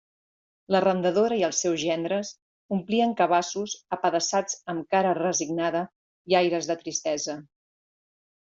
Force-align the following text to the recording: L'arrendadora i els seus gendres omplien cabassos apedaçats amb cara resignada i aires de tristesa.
L'arrendadora 0.75 1.35
i 1.41 1.43
els 1.47 1.59
seus 1.65 1.75
gendres 1.81 2.31
omplien 2.77 3.13
cabassos 3.19 3.75
apedaçats 3.99 4.57
amb 4.75 4.89
cara 4.97 5.15
resignada 5.21 5.85
i 6.33 6.39
aires 6.41 6.73
de 6.73 6.81
tristesa. 6.85 7.41